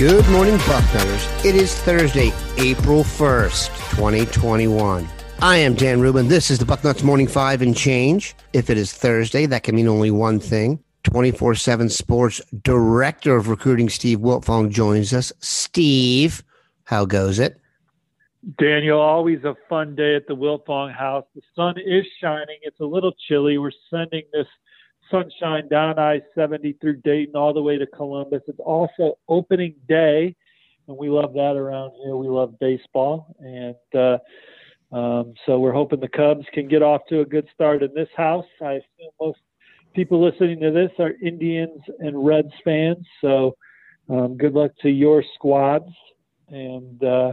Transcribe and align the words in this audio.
Good 0.00 0.26
morning, 0.30 0.56
Bucknutters. 0.60 1.44
It 1.44 1.54
is 1.54 1.74
Thursday, 1.74 2.32
April 2.56 3.04
1st, 3.04 3.66
2021. 3.90 5.06
I 5.42 5.56
am 5.58 5.74
Dan 5.74 6.00
Rubin. 6.00 6.26
This 6.26 6.50
is 6.50 6.58
the 6.58 6.64
Bucknuts 6.64 7.02
Morning 7.02 7.26
Five 7.26 7.60
and 7.60 7.76
Change. 7.76 8.34
If 8.54 8.70
it 8.70 8.78
is 8.78 8.94
Thursday, 8.94 9.44
that 9.44 9.62
can 9.62 9.74
mean 9.74 9.88
only 9.88 10.10
one 10.10 10.40
thing. 10.40 10.82
24 11.02 11.54
7 11.54 11.90
Sports 11.90 12.40
Director 12.62 13.36
of 13.36 13.48
Recruiting, 13.48 13.90
Steve 13.90 14.20
Wiltfong, 14.20 14.70
joins 14.70 15.12
us. 15.12 15.34
Steve, 15.40 16.42
how 16.84 17.04
goes 17.04 17.38
it? 17.38 17.60
Daniel, 18.58 18.98
always 18.98 19.44
a 19.44 19.54
fun 19.68 19.96
day 19.96 20.16
at 20.16 20.26
the 20.26 20.34
Wiltfong 20.34 20.96
house. 20.96 21.26
The 21.34 21.42
sun 21.54 21.74
is 21.76 22.06
shining. 22.22 22.56
It's 22.62 22.80
a 22.80 22.86
little 22.86 23.12
chilly. 23.28 23.58
We're 23.58 23.70
sending 23.90 24.22
this 24.32 24.46
sunshine 25.10 25.68
down 25.68 25.98
I 25.98 26.20
70 26.34 26.74
through 26.80 26.96
Dayton 27.02 27.36
all 27.36 27.52
the 27.52 27.62
way 27.62 27.78
to 27.78 27.86
Columbus. 27.86 28.42
It's 28.46 28.60
also 28.60 29.18
opening 29.28 29.74
day, 29.88 30.34
and 30.88 30.96
we 30.96 31.08
love 31.08 31.32
that 31.34 31.56
around 31.56 31.92
here. 32.02 32.16
We 32.16 32.28
love 32.28 32.58
baseball. 32.58 33.34
And 33.40 34.00
uh, 34.00 34.18
um, 34.96 35.34
so 35.46 35.58
we're 35.58 35.72
hoping 35.72 36.00
the 36.00 36.08
Cubs 36.08 36.46
can 36.52 36.68
get 36.68 36.82
off 36.82 37.02
to 37.08 37.20
a 37.20 37.24
good 37.24 37.48
start 37.54 37.82
in 37.82 37.92
this 37.94 38.08
house. 38.16 38.46
I 38.60 38.72
assume 38.72 39.10
most 39.20 39.38
people 39.94 40.24
listening 40.24 40.60
to 40.60 40.70
this 40.70 40.90
are 40.98 41.12
Indians 41.22 41.80
and 41.98 42.24
Reds 42.24 42.52
fans. 42.64 43.06
So 43.20 43.56
um, 44.08 44.36
good 44.36 44.54
luck 44.54 44.72
to 44.82 44.88
your 44.88 45.22
squads. 45.34 45.90
And 46.48 47.02
uh, 47.04 47.32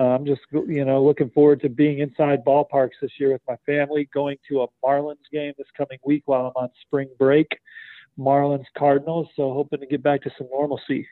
Uh, 0.00 0.14
I'm 0.14 0.24
just, 0.24 0.40
you 0.50 0.86
know, 0.86 1.04
looking 1.04 1.28
forward 1.28 1.60
to 1.60 1.68
being 1.68 1.98
inside 1.98 2.42
ballparks 2.42 2.92
this 3.02 3.10
year 3.18 3.32
with 3.32 3.42
my 3.46 3.56
family, 3.66 4.08
going 4.14 4.38
to 4.48 4.62
a 4.62 4.66
Marlins 4.82 5.16
game 5.30 5.52
this 5.58 5.66
coming 5.76 5.98
week 6.06 6.22
while 6.24 6.46
I'm 6.46 6.62
on 6.62 6.70
spring 6.80 7.10
break. 7.18 7.46
Marlins 8.18 8.64
Cardinals, 8.78 9.28
so 9.36 9.52
hoping 9.52 9.80
to 9.80 9.86
get 9.86 10.02
back 10.02 10.22
to 10.22 10.30
some 10.38 10.48
normalcy. 10.50 11.06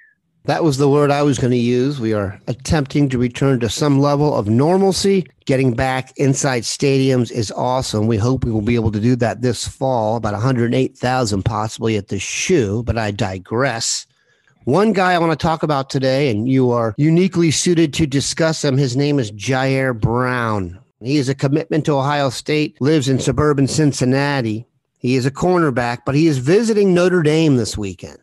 That 0.44 0.64
was 0.64 0.78
the 0.78 0.89
word 0.89 1.11
I 1.11 1.20
was 1.20 1.39
going 1.39 1.50
to 1.50 1.59
use. 1.59 2.00
We 2.00 2.14
are 2.14 2.41
attempting 2.47 3.11
to 3.11 3.19
return 3.19 3.61
to 3.61 3.69
some 3.69 4.00
level 4.00 4.34
of 4.34 4.48
normalcy. 4.48 5.27
Getting 5.44 5.75
back 5.75 6.16
inside 6.16 6.62
stadiums 6.62 7.31
is 7.31 7.53
awesome. 7.53 8.06
We 8.06 8.16
hope 8.16 8.47
we 8.47 8.50
will 8.50 8.62
be 8.62 8.77
able 8.77 8.92
to 8.92 9.00
do 9.00 9.16
that 9.16 9.42
this 9.42 9.69
fall, 9.69 10.16
about 10.16 10.33
108,000 10.33 11.42
possibly 11.42 11.98
at 11.98 12.09
the 12.09 12.19
shoe, 12.19 12.83
but 12.84 12.97
I 12.97 13.11
digress. 13.11 14.06
One 14.69 14.92
guy 14.92 15.14
I 15.14 15.19
want 15.19 15.33
to 15.33 15.42
talk 15.42 15.62
about 15.62 15.88
today, 15.88 16.30
and 16.30 16.47
you 16.47 16.72
are 16.72 16.94
uniquely 16.98 17.50
suited 17.50 17.94
to 17.94 18.06
discuss 18.06 18.62
him. 18.62 18.76
His 18.76 18.98
name 18.98 19.19
is 19.19 19.32
Jyaire 19.32 19.98
Brown. 19.98 20.78
He 21.00 21.16
is 21.16 21.31
a 21.31 21.34
commitment 21.34 21.87
to 21.87 21.94
Ohio 21.94 22.28
State, 22.28 22.78
lives 22.78 23.09
in 23.09 23.19
suburban 23.19 23.66
Cincinnati. 23.66 24.66
He 24.98 25.16
is 25.16 25.25
a 25.25 25.31
cornerback, 25.31 26.00
but 26.04 26.15
he 26.15 26.26
is 26.26 26.37
visiting 26.37 26.92
Notre 26.92 27.22
Dame 27.22 27.56
this 27.56 27.78
weekend. 27.78 28.20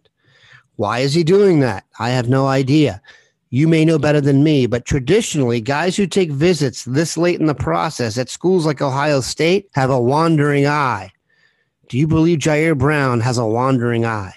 Why 0.75 0.99
is 0.99 1.15
he 1.15 1.23
doing 1.23 1.61
that? 1.61 1.85
I 1.97 2.11
have 2.11 2.29
no 2.29 2.45
idea. 2.45 3.01
You 3.49 3.67
may 3.67 3.83
know 3.83 3.97
better 3.97 4.21
than 4.21 4.43
me, 4.43 4.67
but 4.67 4.85
traditionally, 4.85 5.61
guys 5.61 5.97
who 5.97 6.05
take 6.05 6.29
visits 6.29 6.83
this 6.83 7.17
late 7.17 7.39
in 7.39 7.47
the 7.47 7.55
process 7.55 8.19
at 8.19 8.29
schools 8.29 8.67
like 8.67 8.83
Ohio 8.83 9.21
State 9.21 9.67
have 9.73 9.89
a 9.89 9.99
wandering 9.99 10.67
eye. 10.67 11.11
Do 11.89 11.97
you 11.97 12.05
believe 12.05 12.37
Jyaire 12.37 12.77
Brown 12.77 13.19
has 13.21 13.39
a 13.39 13.47
wandering 13.47 14.05
eye? 14.05 14.35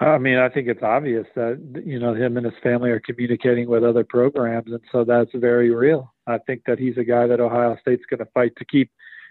I 0.00 0.18
mean, 0.18 0.38
I 0.38 0.48
think 0.48 0.68
it's 0.68 0.82
obvious 0.82 1.26
that 1.34 1.82
you 1.84 1.98
know 1.98 2.14
him 2.14 2.36
and 2.36 2.46
his 2.46 2.54
family 2.62 2.90
are 2.90 3.00
communicating 3.00 3.68
with 3.68 3.82
other 3.82 4.04
programs, 4.04 4.70
and 4.70 4.80
so 4.92 5.04
that's 5.04 5.30
very 5.34 5.70
real. 5.70 6.14
I 6.26 6.38
think 6.38 6.62
that 6.66 6.78
he's 6.78 6.96
a 6.98 7.04
guy 7.04 7.26
that 7.26 7.40
Ohio 7.40 7.76
State's 7.80 8.04
going 8.08 8.18
to 8.18 8.30
fight 8.32 8.54
to 8.58 8.64
keep 8.64 8.90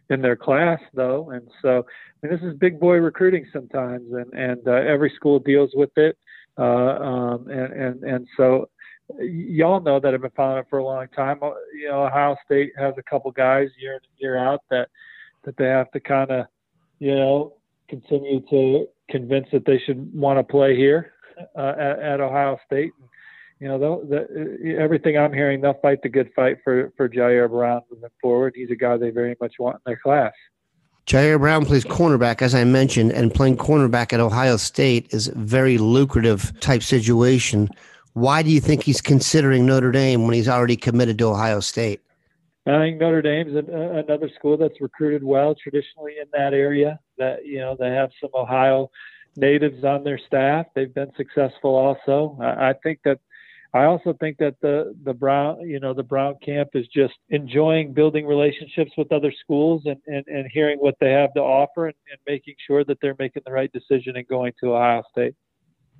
in 0.09 0.21
their 0.21 0.35
class, 0.35 0.79
though, 0.93 1.31
and 1.31 1.47
so 1.61 1.85
I 2.23 2.27
mean, 2.27 2.37
this 2.37 2.45
is 2.45 2.57
big 2.57 2.79
boy 2.79 2.95
recruiting 2.95 3.45
sometimes, 3.53 4.11
and 4.11 4.33
and 4.33 4.67
uh, 4.67 4.71
every 4.71 5.11
school 5.15 5.39
deals 5.39 5.71
with 5.73 5.91
it, 5.95 6.17
uh, 6.57 6.63
um, 6.63 7.47
and 7.47 7.73
and 7.73 8.03
and 8.03 8.27
so 8.35 8.69
y'all 9.19 9.79
know 9.79 10.01
that 10.01 10.13
I've 10.13 10.21
been 10.21 10.31
following 10.31 10.59
it 10.59 10.67
for 10.69 10.79
a 10.79 10.85
long 10.85 11.07
time. 11.15 11.39
You 11.79 11.89
know, 11.89 12.03
Ohio 12.03 12.35
State 12.45 12.73
has 12.77 12.93
a 12.97 13.03
couple 13.03 13.31
guys 13.31 13.69
year 13.79 13.93
in 13.93 13.99
year 14.17 14.37
out 14.37 14.63
that 14.69 14.89
that 15.45 15.55
they 15.55 15.67
have 15.67 15.89
to 15.91 16.01
kind 16.01 16.29
of 16.29 16.47
you 16.99 17.15
know 17.15 17.53
continue 17.87 18.41
to 18.49 18.87
convinced 19.09 19.51
that 19.51 19.65
they 19.65 19.79
should 19.85 20.13
want 20.13 20.39
to 20.39 20.43
play 20.43 20.75
here 20.75 21.13
uh, 21.57 21.73
at, 21.77 21.99
at, 21.99 22.19
Ohio 22.19 22.57
State. 22.65 22.91
You 23.59 23.67
know, 23.67 24.03
the, 24.03 24.75
everything 24.77 25.17
I'm 25.17 25.33
hearing, 25.33 25.61
they'll 25.61 25.79
fight 25.81 26.01
the 26.03 26.09
good 26.09 26.29
fight 26.35 26.57
for 26.63 26.93
for 26.95 27.09
Jyaire 27.09 27.49
Brown 27.49 27.81
moving 27.91 28.09
forward. 28.21 28.53
He's 28.55 28.69
a 28.69 28.75
guy 28.75 28.97
they 28.97 29.09
very 29.09 29.35
much 29.41 29.55
want 29.59 29.77
in 29.77 29.81
their 29.85 29.99
class. 30.01 30.33
Jyaire 31.07 31.39
Brown 31.39 31.65
plays 31.65 31.85
cornerback, 31.85 32.41
as 32.41 32.53
I 32.53 32.65
mentioned, 32.65 33.13
and 33.13 33.33
playing 33.33 33.57
cornerback 33.57 34.11
at 34.11 34.19
Ohio 34.19 34.57
State 34.57 35.13
is 35.13 35.29
a 35.29 35.35
very 35.35 35.77
lucrative 35.77 36.51
type 36.59 36.83
situation. 36.83 37.69
Why 38.13 38.43
do 38.43 38.49
you 38.49 38.59
think 38.59 38.83
he's 38.83 38.99
considering 38.99 39.65
Notre 39.65 39.91
Dame 39.91 40.23
when 40.23 40.33
he's 40.33 40.49
already 40.49 40.75
committed 40.75 41.17
to 41.19 41.29
Ohio 41.29 41.61
State? 41.61 42.01
I 42.67 42.79
think 42.79 42.99
Notre 42.99 43.21
Dame's 43.21 43.55
uh, 43.55 44.03
another 44.05 44.29
school 44.35 44.57
that's 44.57 44.81
recruited 44.81 45.23
well 45.23 45.55
traditionally 45.55 46.15
in 46.21 46.27
that 46.33 46.53
area. 46.53 46.99
That 47.17 47.45
you 47.45 47.59
know 47.59 47.75
they 47.79 47.89
have 47.89 48.09
some 48.19 48.31
Ohio 48.33 48.89
natives 49.35 49.83
on 49.83 50.03
their 50.03 50.19
staff. 50.27 50.65
They've 50.75 50.93
been 50.93 51.11
successful 51.15 51.75
also. 51.75 52.37
I, 52.41 52.69
I 52.69 52.73
think 52.83 52.99
that 53.05 53.19
I 53.73 53.83
also 53.83 54.13
think 54.19 54.37
that 54.39 54.55
the 54.61 54.95
the 55.03 55.13
Brown 55.13 55.61
you 55.61 55.79
know 55.79 55.93
the 55.93 56.03
Brown 56.03 56.35
camp 56.43 56.69
is 56.73 56.87
just 56.87 57.13
enjoying 57.29 57.93
building 57.93 58.25
relationships 58.25 58.91
with 58.97 59.11
other 59.11 59.31
schools 59.43 59.83
and 59.85 59.97
and, 60.07 60.25
and 60.27 60.49
hearing 60.51 60.79
what 60.79 60.95
they 60.99 61.11
have 61.11 61.33
to 61.35 61.41
offer 61.41 61.87
and, 61.87 61.95
and 62.11 62.19
making 62.27 62.55
sure 62.65 62.83
that 62.85 62.97
they're 63.01 63.15
making 63.19 63.43
the 63.45 63.51
right 63.51 63.71
decision 63.71 64.17
and 64.17 64.27
going 64.27 64.53
to 64.59 64.75
Ohio 64.75 65.03
State. 65.11 65.35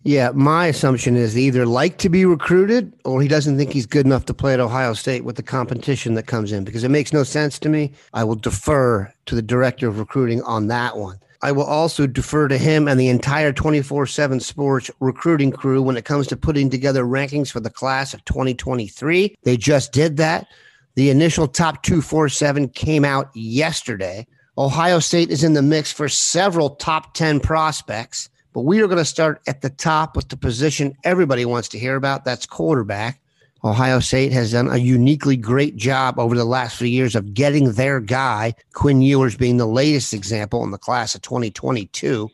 Yeah, 0.03 0.31
my 0.33 0.67
assumption 0.67 1.17
is 1.17 1.33
they 1.33 1.41
either 1.41 1.65
like 1.65 1.97
to 1.97 2.09
be 2.09 2.25
recruited 2.25 2.93
or 3.03 3.21
he 3.21 3.27
doesn't 3.27 3.57
think 3.57 3.73
he's 3.73 3.85
good 3.85 4.05
enough 4.05 4.25
to 4.25 4.33
play 4.33 4.53
at 4.53 4.59
Ohio 4.59 4.93
State 4.93 5.25
with 5.25 5.35
the 5.35 5.43
competition 5.43 6.13
that 6.13 6.27
comes 6.27 6.51
in 6.51 6.63
because 6.63 6.83
it 6.83 6.91
makes 6.91 7.11
no 7.11 7.23
sense 7.23 7.59
to 7.59 7.69
me. 7.69 7.91
I 8.13 8.23
will 8.23 8.35
defer 8.35 9.13
to 9.25 9.35
the 9.35 9.41
director 9.41 9.87
of 9.87 9.99
recruiting 9.99 10.41
on 10.43 10.67
that 10.67 10.97
one. 10.97 11.19
I 11.41 11.51
will 11.51 11.65
also 11.65 12.07
defer 12.07 12.47
to 12.47 12.57
him 12.57 12.87
and 12.87 12.99
the 12.99 13.09
entire 13.09 13.51
24 13.51 14.07
7 14.07 14.39
sports 14.39 14.89
recruiting 14.99 15.51
crew 15.51 15.81
when 15.81 15.97
it 15.97 16.05
comes 16.05 16.27
to 16.27 16.37
putting 16.37 16.69
together 16.69 17.03
rankings 17.03 17.51
for 17.51 17.59
the 17.59 17.69
class 17.69 18.13
of 18.13 18.23
2023. 18.25 19.35
They 19.43 19.57
just 19.57 19.91
did 19.91 20.17
that. 20.17 20.47
The 20.95 21.09
initial 21.11 21.47
top 21.47 21.83
247 21.83 22.69
came 22.69 23.05
out 23.05 23.29
yesterday. 23.35 24.25
Ohio 24.57 24.97
State 24.97 25.29
is 25.29 25.43
in 25.43 25.53
the 25.53 25.61
mix 25.61 25.91
for 25.91 26.09
several 26.09 26.71
top 26.71 27.13
10 27.13 27.39
prospects. 27.39 28.29
But 28.57 28.63
we 28.63 28.81
are 28.81 28.87
going 28.87 28.97
to 28.97 29.05
start 29.05 29.39
at 29.45 29.61
the 29.61 29.69
top 29.69 30.15
with 30.15 30.29
the 30.29 30.35
position 30.35 30.97
everybody 31.03 31.45
wants 31.45 31.69
to 31.69 31.77
hear 31.77 31.95
about. 31.95 32.25
That's 32.25 32.47
quarterback. 32.47 33.21
Ohio 33.63 33.99
State 33.99 34.31
has 34.31 34.53
done 34.53 34.67
a 34.67 34.77
uniquely 34.77 35.37
great 35.37 35.75
job 35.75 36.17
over 36.17 36.35
the 36.35 36.43
last 36.43 36.75
few 36.75 36.87
years 36.87 37.13
of 37.13 37.35
getting 37.35 37.73
their 37.73 37.99
guy, 37.99 38.55
Quinn 38.73 39.03
Ewers 39.03 39.37
being 39.37 39.57
the 39.57 39.67
latest 39.67 40.11
example 40.11 40.63
in 40.63 40.71
the 40.71 40.79
class 40.79 41.13
of 41.13 41.21
2022. 41.21 42.31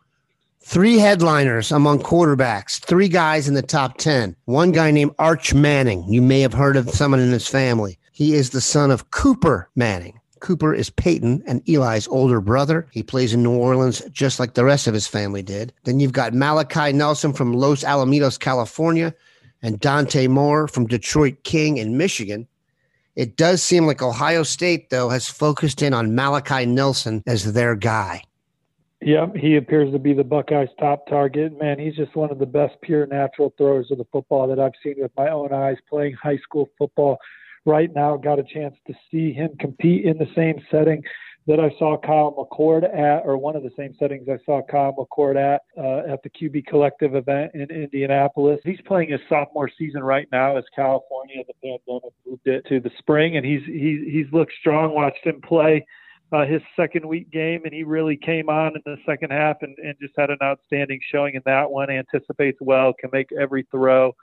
Three 0.62 0.98
headliners 0.98 1.74
among 1.74 2.00
quarterbacks, 2.00 2.80
three 2.80 3.10
guys 3.10 3.50
in 3.50 3.54
the 3.54 3.62
top 3.62 3.98
10. 3.98 4.34
One 4.46 4.72
guy 4.72 4.92
named 4.92 5.16
Arch 5.20 5.54
Manning. 5.54 6.06
You 6.08 6.22
may 6.22 6.40
have 6.40 6.54
heard 6.54 6.78
of 6.78 6.90
someone 6.90 7.20
in 7.20 7.32
his 7.32 7.50
family. 7.50 8.00
He 8.14 8.34
is 8.34 8.52
the 8.52 8.62
son 8.62 8.92
of 8.92 9.12
Cooper 9.12 9.70
Manning. 9.76 10.22
Cooper 10.44 10.74
is 10.74 10.90
Peyton 10.90 11.42
and 11.48 11.68
Eli's 11.70 12.06
older 12.10 12.42
brother. 12.42 12.86
He 12.92 13.02
plays 13.02 13.34
in 13.34 13.42
New 13.42 13.56
Orleans 13.56 14.02
just 14.12 14.42
like 14.42 14.54
the 14.54 14.66
rest 14.66 14.88
of 14.88 14.94
his 14.94 15.08
family 15.08 15.42
did. 15.42 15.72
Then 15.86 16.02
you've 16.02 16.12
got 16.12 16.34
Malachi 16.34 16.92
Nelson 16.92 17.32
from 17.32 17.54
Los 17.54 17.86
Alamitos, 17.86 18.38
California, 18.38 19.16
and 19.62 19.80
Dante 19.80 20.28
Moore 20.28 20.68
from 20.68 20.86
Detroit 20.86 21.44
King 21.44 21.78
in 21.78 21.98
Michigan. 21.98 22.46
It 23.16 23.38
does 23.38 23.64
seem 23.64 23.88
like 23.88 24.02
Ohio 24.02 24.44
State, 24.44 24.90
though, 24.90 25.08
has 25.08 25.30
focused 25.30 25.82
in 25.82 25.94
on 25.94 26.14
Malachi 26.14 26.66
Nelson 26.66 27.24
as 27.26 27.54
their 27.54 27.74
guy. 27.76 28.24
Yep, 29.02 29.38
he 29.38 29.56
appears 29.56 29.94
to 29.94 30.00
be 30.00 30.14
the 30.14 30.26
Buckeyes' 30.26 30.70
top 30.78 31.08
target. 31.08 31.58
Man, 31.58 31.80
he's 31.80 31.96
just 31.96 32.18
one 32.18 32.32
of 32.32 32.40
the 32.40 32.46
best 32.46 32.76
pure 32.82 33.06
natural 33.06 33.54
throwers 33.58 33.92
of 33.92 33.98
the 33.98 34.08
football 34.12 34.48
that 34.50 34.60
I've 34.60 34.74
seen 34.84 34.96
with 34.98 35.12
my 35.16 35.30
own 35.30 35.54
eyes 35.54 35.78
playing 35.90 36.16
high 36.22 36.38
school 36.38 36.70
football. 36.78 37.18
Right 37.66 37.90
now, 37.94 38.18
got 38.18 38.40
a 38.40 38.44
chance 38.44 38.76
to 38.88 38.94
see 39.10 39.32
him 39.32 39.52
compete 39.60 40.06
in 40.06 40.18
the 40.18 40.28
same 40.36 40.62
setting 40.70 41.02
that 41.46 41.60
I 41.60 41.70
saw 41.78 41.98
Kyle 41.98 42.34
McCord 42.38 42.84
at, 42.84 43.24
or 43.26 43.38
one 43.38 43.56
of 43.56 43.64
the 43.64 43.72
same 43.78 43.94
settings 44.00 44.28
I 44.30 44.38
saw 44.46 44.62
Kyle 44.70 44.94
McCord 44.94 45.36
at 45.36 45.62
uh, 45.78 46.12
at 46.12 46.24
the 46.24 46.30
QB 46.30 46.66
Collective 46.68 47.16
event 47.16 47.52
in 47.54 47.70
Indianapolis. 47.70 48.60
He's 48.64 48.80
playing 48.86 49.12
his 49.12 49.20
sophomore 49.28 49.70
season 49.78 50.04
right 50.04 50.28
now 50.32 50.56
as 50.56 50.64
California 50.76 51.44
the 51.48 51.54
pandemic 51.62 52.14
moved 52.26 52.48
it 52.48 52.66
to 52.70 52.80
the 52.80 52.92
spring, 52.98 53.38
and 53.38 53.46
he's 53.46 53.64
he's 53.66 54.12
he's 54.12 54.32
looked 54.32 54.54
strong. 54.60 54.96
Watched 54.96 55.26
him 55.26 55.42
play 55.42 55.86
uh, 56.32 56.46
his 56.46 56.62
second 56.76 57.06
week 57.06 57.30
game, 57.32 57.62
and 57.66 57.74
he 57.74 57.84
really 57.84 58.18
came 58.18 58.48
on 58.48 58.74
in 58.76 58.82
the 58.86 58.98
second 59.06 59.32
half 59.32 59.58
and, 59.62 59.78
and 59.80 59.96
just 60.02 60.14
had 60.18 60.30
an 60.30 60.38
outstanding 60.42 61.00
showing 61.12 61.36
in 61.36 61.42
that 61.46 61.70
one. 61.70 61.90
Anticipates 61.90 62.58
well, 62.62 62.94
can 62.94 63.10
make 63.12 63.28
every 63.40 63.68
throw, 63.70 64.14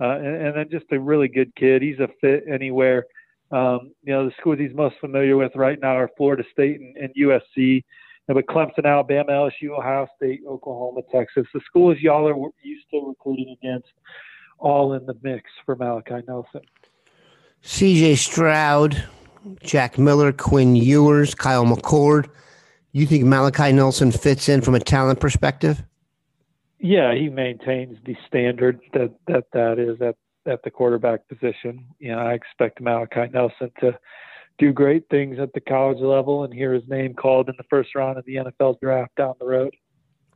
uh, 0.00 0.16
and, 0.18 0.26
and 0.26 0.56
then 0.56 0.68
just 0.70 0.86
a 0.92 0.98
really 0.98 1.28
good 1.28 1.54
kid. 1.56 1.82
He's 1.82 1.98
a 1.98 2.08
fit 2.20 2.44
anywhere. 2.50 3.04
Um, 3.50 3.92
you 4.02 4.12
know, 4.12 4.26
the 4.26 4.34
schools 4.38 4.58
he's 4.58 4.74
most 4.74 4.96
familiar 5.00 5.36
with 5.36 5.52
right 5.54 5.78
now 5.80 5.96
are 5.96 6.10
Florida 6.16 6.44
State 6.52 6.80
and, 6.80 6.96
and 6.96 7.14
USC, 7.14 7.82
but 8.26 8.46
Clemson, 8.46 8.84
Alabama, 8.84 9.30
LSU, 9.30 9.70
Ohio 9.70 10.06
State, 10.16 10.42
Oklahoma, 10.46 11.00
Texas. 11.10 11.46
The 11.54 11.60
schools 11.66 11.96
y'all 12.00 12.28
are 12.28 12.50
used 12.62 12.86
to 12.90 13.08
recruiting 13.08 13.56
against, 13.60 13.88
all 14.58 14.92
in 14.92 15.06
the 15.06 15.14
mix 15.22 15.50
for 15.64 15.76
Malachi 15.76 16.22
Nelson. 16.28 16.60
CJ 17.62 18.18
Stroud, 18.18 19.02
Jack 19.62 19.98
Miller, 19.98 20.32
Quinn 20.32 20.76
Ewers, 20.76 21.34
Kyle 21.34 21.64
McCord. 21.64 22.28
You 22.92 23.06
think 23.06 23.24
Malachi 23.24 23.72
Nelson 23.72 24.12
fits 24.12 24.48
in 24.48 24.60
from 24.60 24.74
a 24.74 24.80
talent 24.80 25.20
perspective? 25.20 25.82
Yeah, 26.80 27.14
he 27.14 27.28
maintains 27.28 27.98
the 28.04 28.16
standard 28.26 28.80
that 28.92 29.12
that 29.26 29.44
that 29.52 29.78
is 29.78 30.00
at 30.00 30.16
at 30.46 30.62
the 30.62 30.70
quarterback 30.70 31.28
position. 31.28 31.84
You 31.98 32.12
know, 32.12 32.18
I 32.18 32.32
expect 32.32 32.80
Malachi 32.80 33.28
Nelson 33.32 33.70
to 33.80 33.98
do 34.58 34.72
great 34.72 35.08
things 35.10 35.38
at 35.38 35.52
the 35.52 35.60
college 35.60 36.00
level 36.00 36.44
and 36.44 36.52
hear 36.52 36.72
his 36.72 36.86
name 36.88 37.14
called 37.14 37.48
in 37.48 37.54
the 37.56 37.64
first 37.70 37.94
round 37.94 38.18
of 38.18 38.24
the 38.24 38.36
NFL 38.36 38.80
draft 38.80 39.14
down 39.16 39.34
the 39.38 39.46
road. 39.46 39.74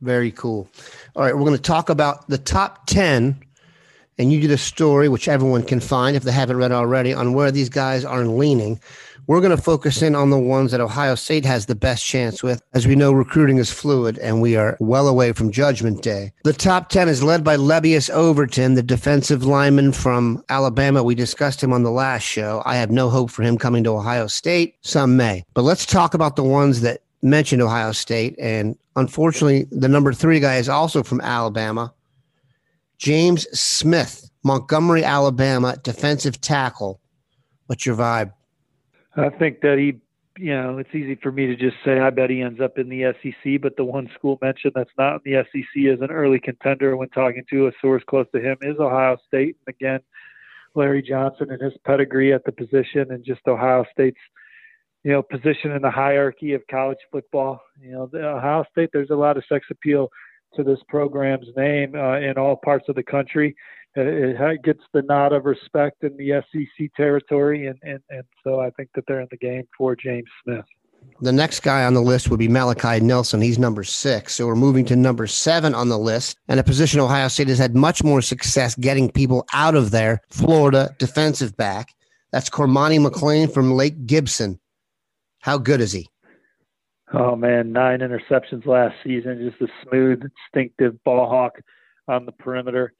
Very 0.01 0.31
cool. 0.31 0.67
All 1.15 1.23
right, 1.23 1.35
we're 1.35 1.45
going 1.45 1.55
to 1.55 1.61
talk 1.61 1.89
about 1.89 2.27
the 2.29 2.37
top 2.37 2.85
10 2.87 3.41
and 4.17 4.31
you 4.31 4.39
did 4.39 4.51
a 4.51 4.57
story 4.57 5.09
which 5.09 5.27
everyone 5.27 5.63
can 5.63 5.79
find 5.79 6.15
if 6.15 6.23
they 6.23 6.31
haven't 6.31 6.57
read 6.57 6.71
already 6.71 7.13
on 7.13 7.33
where 7.33 7.51
these 7.51 7.69
guys 7.69 8.05
are 8.05 8.25
leaning. 8.25 8.79
We're 9.25 9.39
going 9.39 9.55
to 9.55 9.61
focus 9.61 10.01
in 10.01 10.15
on 10.15 10.31
the 10.31 10.39
ones 10.39 10.71
that 10.71 10.81
Ohio 10.81 11.15
State 11.15 11.45
has 11.45 11.65
the 11.65 11.75
best 11.75 12.05
chance 12.05 12.43
with. 12.43 12.61
As 12.73 12.85
we 12.85 12.95
know, 12.95 13.13
recruiting 13.13 13.57
is 13.57 13.71
fluid 13.71 14.17
and 14.19 14.41
we 14.41 14.57
are 14.57 14.75
well 14.81 15.07
away 15.07 15.31
from 15.31 15.49
judgment 15.49 16.01
day. 16.01 16.33
The 16.43 16.51
top 16.51 16.89
10 16.89 17.07
is 17.07 17.23
led 17.23 17.41
by 17.41 17.55
Lebbeus 17.55 18.09
Overton, 18.09 18.73
the 18.73 18.83
defensive 18.83 19.45
lineman 19.45 19.93
from 19.93 20.43
Alabama. 20.49 21.03
We 21.03 21.15
discussed 21.15 21.63
him 21.63 21.71
on 21.71 21.83
the 21.83 21.91
last 21.91 22.23
show. 22.23 22.61
I 22.65 22.75
have 22.75 22.91
no 22.91 23.09
hope 23.09 23.31
for 23.31 23.43
him 23.43 23.57
coming 23.57 23.85
to 23.85 23.91
Ohio 23.91 24.27
State. 24.27 24.75
Some 24.81 25.15
may. 25.15 25.45
But 25.53 25.63
let's 25.63 25.85
talk 25.85 26.13
about 26.13 26.35
the 26.35 26.43
ones 26.43 26.81
that 26.81 27.01
mentioned 27.21 27.61
Ohio 27.61 27.93
State. 27.93 28.35
And 28.39 28.77
unfortunately, 28.97 29.67
the 29.71 29.87
number 29.87 30.11
three 30.11 30.41
guy 30.41 30.57
is 30.57 30.67
also 30.67 31.01
from 31.01 31.21
Alabama. 31.21 31.93
James 32.97 33.47
Smith, 33.57 34.29
Montgomery, 34.43 35.05
Alabama, 35.05 35.77
defensive 35.81 36.41
tackle. 36.41 36.99
What's 37.67 37.85
your 37.85 37.95
vibe? 37.95 38.33
I 39.15 39.29
think 39.29 39.61
that 39.61 39.77
he, 39.77 39.99
you 40.41 40.53
know, 40.53 40.77
it's 40.79 40.93
easy 40.93 41.15
for 41.15 41.31
me 41.31 41.45
to 41.47 41.55
just 41.55 41.77
say 41.85 41.99
I 41.99 42.09
bet 42.09 42.29
he 42.29 42.41
ends 42.41 42.59
up 42.59 42.77
in 42.77 42.89
the 42.89 43.13
SEC, 43.21 43.61
but 43.61 43.75
the 43.77 43.83
one 43.83 44.09
school 44.15 44.39
mentioned 44.41 44.73
that's 44.75 44.89
not 44.97 45.21
in 45.25 45.33
the 45.33 45.43
SEC 45.51 45.93
as 45.93 46.01
an 46.01 46.11
early 46.11 46.39
contender 46.39 46.97
when 46.97 47.09
talking 47.09 47.43
to 47.51 47.67
a 47.67 47.71
source 47.81 48.03
close 48.07 48.25
to 48.33 48.41
him 48.41 48.57
is 48.61 48.79
Ohio 48.79 49.17
State. 49.27 49.57
And 49.65 49.75
again, 49.75 49.99
Larry 50.75 51.03
Johnson 51.03 51.51
and 51.51 51.61
his 51.61 51.73
pedigree 51.85 52.33
at 52.33 52.43
the 52.45 52.51
position 52.51 53.11
and 53.11 53.23
just 53.23 53.41
Ohio 53.47 53.85
State's, 53.91 54.19
you 55.03 55.11
know, 55.11 55.21
position 55.21 55.71
in 55.71 55.83
the 55.83 55.91
hierarchy 55.91 56.53
of 56.53 56.65
college 56.69 56.97
football. 57.11 57.61
You 57.79 57.91
know, 57.91 58.09
Ohio 58.15 58.65
State, 58.71 58.89
there's 58.91 59.11
a 59.11 59.15
lot 59.15 59.37
of 59.37 59.43
sex 59.47 59.67
appeal 59.69 60.09
to 60.55 60.63
this 60.63 60.79
program's 60.87 61.47
name 61.55 61.95
uh, 61.95 62.17
in 62.17 62.37
all 62.37 62.55
parts 62.55 62.85
of 62.89 62.95
the 62.95 63.03
country 63.03 63.55
it 63.95 64.63
gets 64.63 64.81
the 64.93 65.01
nod 65.03 65.33
of 65.33 65.45
respect 65.45 66.03
in 66.03 66.15
the 66.17 66.41
SEC 66.51 66.89
territory, 66.95 67.67
and, 67.67 67.77
and, 67.83 67.99
and 68.09 68.23
so 68.43 68.59
I 68.59 68.69
think 68.71 68.89
that 68.95 69.03
they're 69.07 69.21
in 69.21 69.27
the 69.31 69.37
game 69.37 69.67
for 69.77 69.95
James 69.95 70.29
Smith. 70.43 70.65
The 71.21 71.31
next 71.31 71.61
guy 71.61 71.83
on 71.83 71.93
the 71.93 72.01
list 72.01 72.29
would 72.29 72.39
be 72.39 72.47
Malachi 72.47 72.99
Nelson. 72.99 73.41
He's 73.41 73.59
number 73.59 73.83
six. 73.83 74.35
So 74.35 74.47
we're 74.47 74.55
moving 74.55 74.85
to 74.85 74.95
number 74.95 75.27
seven 75.27 75.75
on 75.75 75.89
the 75.89 75.99
list, 75.99 76.37
and 76.47 76.59
a 76.59 76.63
position 76.63 76.99
Ohio 76.99 77.27
State 77.27 77.49
has 77.49 77.59
had 77.59 77.75
much 77.75 78.03
more 78.03 78.21
success 78.21 78.75
getting 78.75 79.11
people 79.11 79.45
out 79.53 79.75
of 79.75 79.91
there. 79.91 80.21
Florida 80.29 80.95
defensive 80.99 81.55
back. 81.55 81.93
That's 82.31 82.49
Cormani 82.49 83.05
McClain 83.05 83.53
from 83.53 83.73
Lake 83.73 84.05
Gibson. 84.05 84.59
How 85.41 85.57
good 85.57 85.81
is 85.81 85.91
he? 85.91 86.09
Oh 87.13 87.35
man, 87.35 87.71
nine 87.71 87.99
interceptions 87.99 88.65
last 88.65 88.95
season. 89.03 89.51
Just 89.51 89.61
a 89.61 89.87
smooth, 89.87 90.23
instinctive 90.23 91.01
ball 91.03 91.29
hawk 91.29 91.59
on 92.07 92.25
the 92.25 92.31
perimeter 92.31 92.93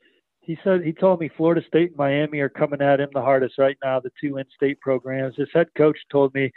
he 0.43 0.57
said 0.63 0.83
he 0.83 0.91
told 0.91 1.21
me 1.21 1.29
Florida 1.35 1.61
State 1.67 1.89
and 1.89 1.97
Miami 1.97 2.39
are 2.39 2.49
coming 2.49 2.81
at 2.81 2.99
him 2.99 3.09
the 3.13 3.21
hardest 3.21 3.57
right 3.57 3.77
now, 3.83 3.99
the 3.99 4.11
two 4.19 4.37
in-state 4.37 4.79
programs. 4.81 5.35
His 5.37 5.47
head 5.53 5.67
coach 5.77 5.97
told 6.11 6.33
me 6.33 6.51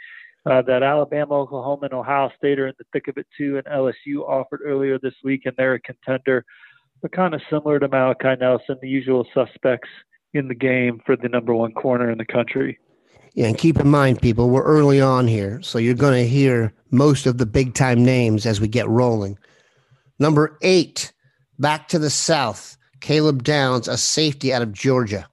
uh, 0.45 0.61
that 0.63 0.83
Alabama, 0.83 1.35
Oklahoma, 1.35 1.85
and 1.85 1.93
Ohio 1.93 2.29
State 2.37 2.59
are 2.59 2.67
in 2.67 2.73
the 2.77 2.85
thick 2.91 3.07
of 3.07 3.17
it 3.17 3.27
too, 3.37 3.57
and 3.57 3.65
LSU 3.65 4.27
offered 4.27 4.61
earlier 4.63 4.99
this 4.99 5.13
week, 5.23 5.45
and 5.45 5.53
they're 5.57 5.75
a 5.75 5.79
contender, 5.79 6.43
but 7.01 7.11
kind 7.11 7.33
of 7.33 7.41
similar 7.49 7.79
to 7.79 7.87
Malachi 7.87 8.35
Nelson, 8.39 8.77
the 8.81 8.89
usual 8.89 9.25
suspects 9.33 9.89
in 10.33 10.47
the 10.47 10.55
game 10.55 10.99
for 11.05 11.15
the 11.15 11.29
number 11.29 11.53
one 11.53 11.71
corner 11.71 12.11
in 12.11 12.17
the 12.17 12.25
country. 12.25 12.77
Yeah, 13.33 13.47
and 13.47 13.57
keep 13.57 13.79
in 13.79 13.89
mind, 13.89 14.21
people, 14.21 14.49
we're 14.49 14.63
early 14.63 14.99
on 14.99 15.27
here, 15.27 15.61
so 15.61 15.77
you're 15.77 15.93
going 15.93 16.23
to 16.23 16.27
hear 16.27 16.73
most 16.91 17.25
of 17.25 17.37
the 17.37 17.45
big 17.45 17.73
time 17.73 18.03
names 18.03 18.45
as 18.45 18.59
we 18.59 18.67
get 18.67 18.87
rolling. 18.87 19.37
Number 20.19 20.57
eight, 20.61 21.13
back 21.59 21.87
to 21.89 21.99
the 21.99 22.09
South. 22.09 22.76
Caleb 22.99 23.43
Downs, 23.43 23.87
a 23.87 23.97
safety 23.97 24.53
out 24.53 24.61
of 24.61 24.71
Georgia. 24.71 25.27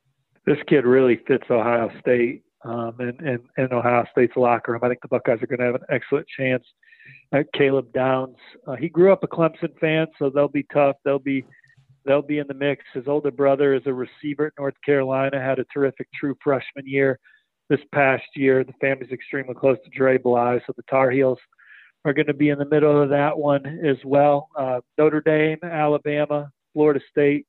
This 0.47 0.59
kid 0.69 0.85
really 0.85 1.21
fits 1.27 1.45
Ohio 1.51 1.91
State 2.01 2.45
um, 2.65 2.95
and, 2.99 3.21
and, 3.21 3.41
and 3.57 3.73
Ohio 3.73 4.05
State's 4.13 4.37
locker 4.37 4.73
room. 4.73 4.81
I 4.83 4.89
think 4.89 5.01
the 5.03 5.09
Buckeyes 5.09 5.43
are 5.43 5.47
going 5.47 5.61
to 5.61 5.67
have 5.67 5.75
an 5.75 5.87
excellent 5.91 6.27
chance 6.37 6.65
at 7.33 7.47
Caleb 7.53 7.93
Downs. 7.93 8.37
Uh, 8.67 8.77
he 8.77 8.89
grew 8.89 9.13
up 9.13 9.25
a 9.25 9.29
Clemson 9.29 9.79
fan, 9.81 10.07
so 10.19 10.31
they'll 10.31 10.49
be 10.49 10.67
tough. 10.73 10.97
They'll 11.05 11.19
be 11.19 11.45
they'll 12.05 12.23
be 12.23 12.39
in 12.39 12.47
the 12.47 12.55
mix. 12.55 12.85
His 12.93 13.05
older 13.07 13.31
brother 13.31 13.75
is 13.75 13.83
a 13.87 13.93
receiver 13.93 14.47
at 14.47 14.53
North 14.59 14.75
Carolina, 14.85 15.41
had 15.41 15.59
a 15.59 15.65
terrific 15.73 16.09
true 16.19 16.37
freshman 16.43 16.87
year 16.87 17.19
this 17.71 17.81
past 17.93 18.25
year. 18.35 18.63
The 18.65 18.75
family's 18.81 19.11
extremely 19.11 19.55
close 19.55 19.79
to 19.85 19.91
Dre 19.91 20.19
Bly, 20.19 20.61
so 20.67 20.73
the 20.77 20.83
Tar 20.89 21.11
Heels 21.11 21.39
are 22.05 22.13
going 22.13 22.27
to 22.27 22.35
be 22.35 22.51
in 22.51 22.59
the 22.59 22.67
middle 22.67 23.03
of 23.03 23.09
that 23.11 23.39
one 23.39 23.65
as 23.85 23.97
well. 24.05 24.49
Uh, 24.57 24.81
Notre 24.99 25.23
Dame, 25.23 25.59
Alabama, 25.63 26.51
Florida 26.75 27.01
State, 27.11 27.47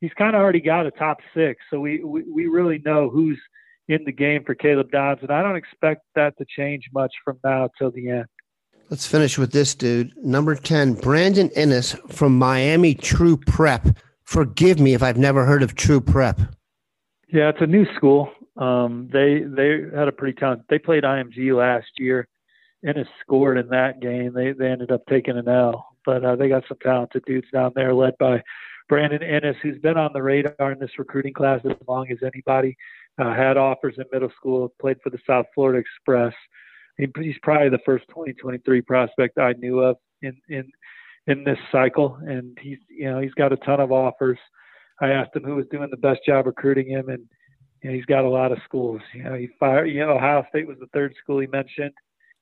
he's 0.00 0.12
kind 0.18 0.34
of 0.34 0.40
already 0.40 0.60
got 0.60 0.86
a 0.86 0.90
top 0.90 1.18
six. 1.34 1.62
So 1.70 1.80
we, 1.80 2.02
we, 2.04 2.22
we 2.22 2.46
really 2.46 2.80
know 2.84 3.08
who's 3.08 3.38
in 3.88 4.04
the 4.04 4.12
game 4.12 4.42
for 4.44 4.54
Caleb 4.54 4.90
Downs, 4.90 5.20
and 5.22 5.30
I 5.30 5.42
don't 5.42 5.56
expect 5.56 6.02
that 6.14 6.36
to 6.38 6.44
change 6.56 6.84
much 6.92 7.12
from 7.24 7.38
now 7.44 7.68
till 7.78 7.90
the 7.90 8.08
end. 8.10 8.26
Let's 8.90 9.06
finish 9.06 9.36
with 9.36 9.52
this 9.52 9.74
dude. 9.74 10.12
Number 10.24 10.54
10, 10.54 10.94
Brandon 10.94 11.48
Inniss 11.50 11.96
from 12.12 12.38
Miami 12.38 12.94
True 12.94 13.36
Prep. 13.36 13.96
Forgive 14.22 14.78
me 14.78 14.94
if 14.94 15.02
I've 15.02 15.16
never 15.16 15.44
heard 15.44 15.62
of 15.62 15.74
True 15.74 16.00
Prep. 16.00 16.40
Yeah, 17.28 17.48
it's 17.48 17.60
a 17.60 17.66
new 17.66 17.84
school. 17.96 18.30
Um, 18.56 19.08
they 19.12 19.40
they 19.42 19.82
had 19.94 20.08
a 20.08 20.12
pretty 20.12 20.38
talented. 20.38 20.66
They 20.70 20.78
played 20.78 21.02
IMG 21.02 21.56
last 21.56 21.88
year. 21.98 22.28
Inniss 22.84 23.08
scored 23.20 23.58
in 23.58 23.68
that 23.68 24.00
game. 24.00 24.32
They 24.32 24.52
they 24.52 24.68
ended 24.68 24.92
up 24.92 25.02
taking 25.08 25.36
an 25.36 25.48
L, 25.48 25.88
but 26.04 26.24
uh, 26.24 26.36
they 26.36 26.48
got 26.48 26.64
some 26.68 26.78
talented 26.82 27.24
dudes 27.26 27.48
down 27.52 27.72
there, 27.74 27.92
led 27.92 28.16
by 28.18 28.42
Brandon 28.88 29.20
Inniss, 29.20 29.56
who's 29.62 29.78
been 29.78 29.96
on 29.96 30.12
the 30.12 30.22
radar 30.22 30.72
in 30.72 30.78
this 30.78 30.98
recruiting 30.98 31.32
class 31.32 31.60
as 31.64 31.76
long 31.88 32.10
as 32.10 32.18
anybody, 32.22 32.76
uh, 33.18 33.34
had 33.34 33.56
offers 33.56 33.94
in 33.98 34.04
middle 34.12 34.30
school, 34.36 34.72
played 34.80 34.98
for 35.02 35.10
the 35.10 35.18
South 35.26 35.46
Florida 35.54 35.78
Express. 35.78 36.34
He's 36.96 37.36
probably 37.42 37.68
the 37.68 37.80
first 37.84 38.06
2023 38.08 38.80
prospect 38.82 39.38
I 39.38 39.52
knew 39.54 39.80
of 39.80 39.96
in 40.22 40.36
in 40.48 40.70
in 41.26 41.44
this 41.44 41.58
cycle, 41.70 42.18
and 42.26 42.56
he's 42.60 42.78
you 42.88 43.10
know 43.10 43.20
he's 43.20 43.34
got 43.34 43.52
a 43.52 43.56
ton 43.56 43.80
of 43.80 43.92
offers. 43.92 44.38
I 45.00 45.08
asked 45.08 45.36
him 45.36 45.44
who 45.44 45.56
was 45.56 45.66
doing 45.70 45.88
the 45.90 45.96
best 45.98 46.20
job 46.24 46.46
recruiting 46.46 46.88
him, 46.88 47.08
and 47.08 47.26
you 47.82 47.90
know, 47.90 47.96
he's 47.96 48.06
got 48.06 48.24
a 48.24 48.28
lot 48.28 48.52
of 48.52 48.58
schools. 48.64 49.02
You 49.14 49.24
know, 49.24 49.34
he 49.34 49.48
fired. 49.60 49.86
You 49.86 50.00
know, 50.00 50.12
Ohio 50.12 50.46
State 50.48 50.66
was 50.66 50.78
the 50.80 50.88
third 50.94 51.14
school 51.22 51.38
he 51.40 51.46
mentioned 51.48 51.92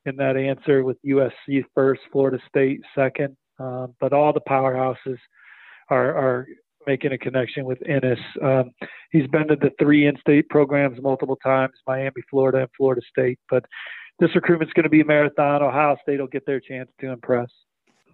in 0.06 0.16
that 0.16 0.36
answer, 0.36 0.84
with 0.84 0.98
USC 1.04 1.64
first, 1.74 2.02
Florida 2.12 2.38
State 2.48 2.82
second, 2.94 3.36
um, 3.58 3.94
but 4.00 4.12
all 4.12 4.32
the 4.32 4.40
powerhouses 4.40 5.18
are 5.90 6.14
are 6.14 6.46
making 6.86 7.12
a 7.12 7.18
connection 7.18 7.64
with 7.64 7.78
Inniss. 7.80 8.20
Um, 8.42 8.70
he's 9.10 9.26
been 9.28 9.48
to 9.48 9.56
the 9.56 9.70
three 9.78 10.06
in-state 10.06 10.48
programs 10.50 11.00
multiple 11.00 11.36
times, 11.36 11.72
Miami, 11.86 12.12
Florida, 12.30 12.58
and 12.58 12.68
Florida 12.76 13.00
State. 13.08 13.38
But 13.48 13.64
this 14.18 14.34
recruitment's 14.34 14.74
going 14.74 14.84
to 14.84 14.90
be 14.90 15.00
a 15.00 15.04
marathon. 15.04 15.62
Ohio 15.62 15.96
State 16.02 16.20
will 16.20 16.26
get 16.26 16.46
their 16.46 16.60
chance 16.60 16.90
to 17.00 17.10
impress. 17.10 17.48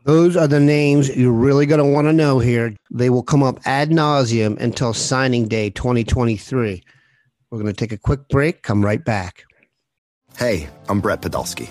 Those 0.05 0.37
are 0.37 0.49
the 0.49 0.61
names 0.61 1.15
you're 1.15 1.33
really 1.33 1.67
going 1.67 1.81
to 1.81 1.85
want 1.85 2.07
to 2.07 2.12
know 2.12 2.39
here. 2.39 2.75
They 2.91 3.11
will 3.11 3.23
come 3.23 3.43
up 3.43 3.61
ad 3.67 3.91
nauseum 3.91 4.59
until 4.59 4.95
signing 4.95 5.47
day 5.47 5.69
2023. 5.71 6.83
We're 7.50 7.59
going 7.59 7.67
to 7.67 7.73
take 7.73 7.93
a 7.93 7.99
quick 7.99 8.29
break, 8.29 8.62
come 8.62 8.85
right 8.85 9.05
back. 9.05 9.45
Hey, 10.39 10.69
I'm 10.89 11.00
Brett 11.00 11.21
Podolsky 11.21 11.71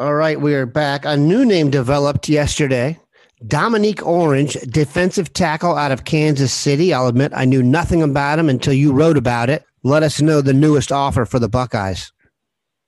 All 0.00 0.14
right, 0.14 0.40
we 0.40 0.54
are 0.54 0.64
back. 0.64 1.04
A 1.04 1.16
new 1.16 1.44
name 1.44 1.70
developed 1.70 2.28
yesterday. 2.28 3.00
Dominique 3.48 4.06
Orange, 4.06 4.52
defensive 4.52 5.32
tackle 5.32 5.74
out 5.74 5.90
of 5.90 6.04
Kansas 6.04 6.52
City. 6.52 6.94
I'll 6.94 7.08
admit 7.08 7.32
I 7.34 7.44
knew 7.44 7.64
nothing 7.64 8.00
about 8.04 8.38
him 8.38 8.48
until 8.48 8.74
you 8.74 8.92
wrote 8.92 9.16
about 9.16 9.50
it. 9.50 9.64
Let 9.82 10.04
us 10.04 10.22
know 10.22 10.40
the 10.40 10.52
newest 10.52 10.92
offer 10.92 11.24
for 11.24 11.40
the 11.40 11.48
Buckeyes. 11.48 12.12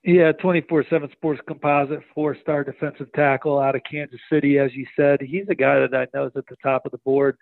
Yeah, 0.05 0.31
24 0.31 0.85
7 0.89 1.11
Sports 1.11 1.41
Composite, 1.45 1.99
four 2.15 2.37
star 2.41 2.63
defensive 2.63 3.11
tackle 3.13 3.59
out 3.59 3.75
of 3.75 3.81
Kansas 3.83 4.21
City, 4.31 4.57
as 4.57 4.73
you 4.73 4.85
said. 4.95 5.19
He's 5.19 5.49
a 5.49 5.55
guy 5.55 5.79
that 5.79 5.93
I 5.93 6.07
know 6.13 6.27
is 6.27 6.31
at 6.37 6.47
the 6.47 6.55
top 6.63 6.85
of 6.85 6.93
the 6.93 6.97
board. 6.99 7.35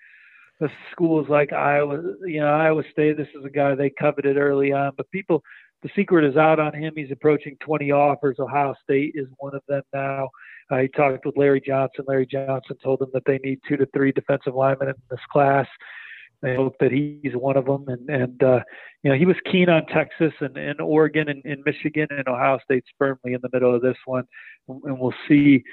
The 0.60 0.70
schools 0.92 1.30
like 1.30 1.54
Iowa, 1.54 2.02
you 2.26 2.40
know, 2.40 2.52
Iowa 2.52 2.82
State, 2.92 3.18
this 3.18 3.30
is 3.38 3.46
a 3.46 3.50
guy 3.52 3.76
they 3.76 3.92
coveted 3.92 4.36
early 4.36 4.72
on, 4.72 4.94
but 4.98 5.12
people 5.12 5.44
the 5.82 5.90
secret 5.96 6.26
is 6.26 6.36
out 6.36 6.60
on 6.60 6.74
him. 6.74 6.94
He's 6.96 7.12
approaching 7.12 7.58
20 7.62 7.92
offers. 7.92 8.38
Ohio 8.40 8.76
State 8.84 9.14
is 9.16 9.28
one 9.38 9.56
of 9.56 9.62
them 9.68 9.82
now. 9.94 10.30
Uh, 10.70 10.78
he 10.78 10.88
talked 10.90 11.26
with 11.26 11.38
Larry 11.38 11.62
Johnson. 11.62 12.06
Larry 12.08 12.26
Johnson 12.26 12.76
told 12.84 13.00
them 13.00 13.10
that 13.14 13.24
they 13.26 13.40
need 13.40 13.60
two 13.68 13.78
to 13.78 13.88
three 13.88 14.12
defensive 14.12 14.54
linemen 14.54 14.90
in 14.90 14.96
this 15.10 15.20
class. 15.32 15.68
They 16.42 16.56
hope 16.56 16.76
that 16.80 16.92
he's 16.92 17.34
one 17.34 17.58
of 17.58 17.66
them. 17.66 17.86
And, 17.88 18.10
and 18.10 18.44
uh, 18.44 18.60
you 19.04 19.12
know, 19.12 19.18
he 19.18 19.26
was 19.26 19.36
keen 19.52 19.70
on 19.70 19.86
Texas 19.88 20.34
and, 20.40 20.56
and 20.58 20.80
Oregon 20.80 21.30
and, 21.30 21.44
and 21.44 21.62
Michigan 21.66 22.08
and 22.10 22.28
Ohio 22.28 22.60
State's 22.64 22.88
firmly 22.98 23.34
in 23.34 23.40
the 23.42 23.50
middle 23.52 23.74
of 23.76 23.82
this 23.82 23.98
one. 24.06 24.24
And 24.68 25.00
we'll 25.00 25.14
see, 25.28 25.64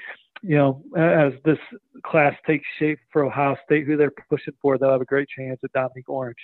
you 0.41 0.57
know, 0.57 0.81
as 0.97 1.33
this 1.45 1.59
class 2.05 2.33
takes 2.45 2.65
shape 2.79 2.99
for 3.11 3.23
Ohio 3.25 3.55
State, 3.65 3.85
who 3.85 3.97
they're 3.97 4.11
pushing 4.29 4.53
for, 4.61 4.77
they'll 4.77 4.91
have 4.91 5.01
a 5.01 5.05
great 5.05 5.29
chance 5.29 5.59
at 5.63 5.71
Dominique 5.73 6.09
Orange. 6.09 6.35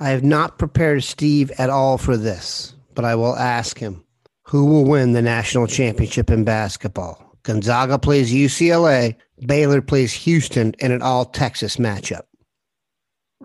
I 0.00 0.10
have 0.10 0.24
not 0.24 0.58
prepared 0.58 1.04
Steve 1.04 1.52
at 1.56 1.70
all 1.70 1.98
for 1.98 2.16
this, 2.16 2.74
but 2.94 3.04
I 3.04 3.14
will 3.14 3.36
ask 3.36 3.78
him 3.78 4.04
who 4.42 4.66
will 4.66 4.84
win 4.84 5.12
the 5.12 5.22
national 5.22 5.66
championship 5.66 6.30
in 6.30 6.44
basketball? 6.44 7.36
Gonzaga 7.44 7.98
plays 7.98 8.32
UCLA, 8.32 9.16
Baylor 9.46 9.80
plays 9.80 10.12
Houston 10.12 10.74
in 10.80 10.92
an 10.92 11.02
all 11.02 11.24
Texas 11.24 11.76
matchup. 11.76 12.22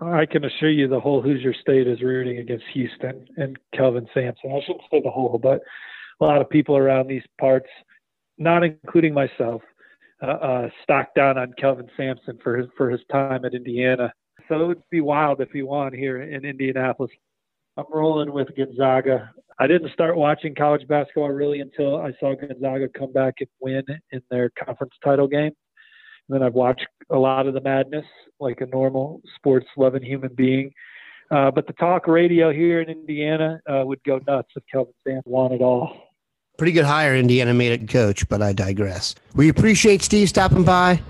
I 0.02 0.26
can 0.26 0.44
assure 0.44 0.70
you 0.70 0.88
the 0.88 1.00
whole 1.00 1.20
Hoosier 1.20 1.54
State 1.54 1.86
is 1.86 2.00
rooting 2.00 2.38
against 2.38 2.64
Houston 2.72 3.26
and 3.36 3.58
Kelvin 3.74 4.08
Sampson. 4.14 4.52
I 4.52 4.60
shouldn't 4.64 4.84
say 4.90 5.00
the 5.02 5.10
whole, 5.10 5.38
but 5.38 5.60
a 6.20 6.24
lot 6.24 6.40
of 6.40 6.48
people 6.48 6.76
around 6.76 7.06
these 7.08 7.24
parts, 7.38 7.68
not 8.38 8.64
including 8.64 9.12
myself, 9.12 9.62
uh, 10.22 10.26
uh, 10.26 10.68
stock 10.82 11.14
down 11.14 11.38
on 11.38 11.52
Kelvin 11.58 11.88
Sampson 11.96 12.38
for 12.42 12.56
his 12.56 12.68
for 12.76 12.90
his 12.90 13.00
time 13.10 13.44
at 13.44 13.54
Indiana 13.54 14.12
so 14.50 14.60
it 14.60 14.66
would 14.66 14.82
be 14.90 15.00
wild 15.00 15.40
if 15.40 15.50
he 15.52 15.62
won 15.62 15.94
here 15.94 16.20
in 16.20 16.44
Indianapolis. 16.44 17.12
I'm 17.76 17.84
rolling 17.90 18.32
with 18.32 18.48
Gonzaga. 18.56 19.30
I 19.60 19.66
didn't 19.66 19.92
start 19.92 20.16
watching 20.16 20.54
college 20.54 20.86
basketball 20.88 21.30
really 21.30 21.60
until 21.60 21.98
I 21.98 22.12
saw 22.18 22.34
Gonzaga 22.34 22.88
come 22.88 23.12
back 23.12 23.34
and 23.38 23.48
win 23.60 23.84
in 24.10 24.20
their 24.30 24.50
conference 24.50 24.94
title 25.04 25.28
game. 25.28 25.52
And 26.28 26.30
then 26.30 26.42
I've 26.42 26.54
watched 26.54 26.86
a 27.10 27.16
lot 27.16 27.46
of 27.46 27.54
the 27.54 27.60
madness 27.60 28.04
like 28.40 28.60
a 28.60 28.66
normal 28.66 29.20
sports 29.36 29.66
loving 29.76 30.02
human 30.02 30.34
being. 30.34 30.72
Uh, 31.30 31.50
but 31.52 31.68
the 31.68 31.72
talk 31.74 32.08
radio 32.08 32.52
here 32.52 32.80
in 32.80 32.88
Indiana 32.88 33.60
uh, 33.68 33.82
would 33.84 34.02
go 34.02 34.20
nuts 34.26 34.48
if 34.56 34.64
Kelvin 34.70 34.94
Sand 35.06 35.22
won 35.26 35.52
it 35.52 35.62
all. 35.62 35.96
Pretty 36.58 36.72
good 36.72 36.84
hire 36.84 37.14
Indiana 37.14 37.54
made 37.54 37.80
it 37.80 37.88
coach, 37.88 38.28
but 38.28 38.42
I 38.42 38.52
digress. 38.52 39.14
We 39.36 39.48
appreciate 39.48 40.02
Steve 40.02 40.28
stopping 40.28 40.64
by. 40.64 41.00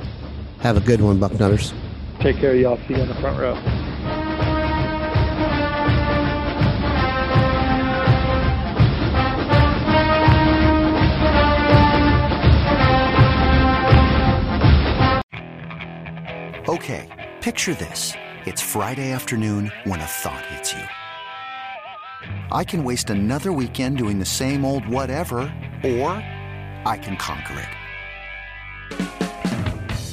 Have 0.59 0.76
a 0.76 0.80
good 0.80 1.00
one, 1.00 1.18
Bucknutters. 1.18 1.73
Take 2.20 2.36
care, 2.36 2.52
of 2.52 2.60
y'all. 2.60 2.76
See 2.86 2.94
you 2.94 3.00
on 3.00 3.08
the 3.08 3.14
front 3.14 3.40
row. 3.40 3.56
Okay, 16.68 17.08
picture 17.40 17.72
this. 17.74 18.12
It's 18.44 18.60
Friday 18.60 19.12
afternoon 19.12 19.72
when 19.84 20.00
a 20.00 20.04
thought 20.04 20.44
hits 20.46 20.74
you. 20.74 20.82
I 22.52 22.64
can 22.64 22.84
waste 22.84 23.08
another 23.08 23.50
weekend 23.50 23.96
doing 23.96 24.18
the 24.18 24.26
same 24.26 24.66
old 24.66 24.86
whatever, 24.86 25.38
or 25.82 26.10
I 26.84 27.00
can 27.02 27.16
conquer 27.16 27.58
it. 27.58 27.79